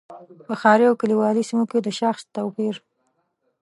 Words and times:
په 0.47 0.53
ښاري 0.61 0.85
او 0.87 0.99
کلیوالي 1.01 1.43
سیمو 1.49 1.65
کې 1.71 1.79
د 1.81 1.87
شاخص 1.99 2.23
توپیر. 2.35 2.75